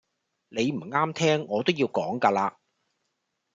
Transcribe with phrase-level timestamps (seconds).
[0.49, 2.55] 你唔啱聽我都要講㗎喇